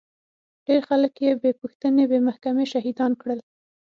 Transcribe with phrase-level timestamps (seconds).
[0.67, 3.39] ډېر خلک يې بې پوښتنې بې محکمې شهيدان کړل.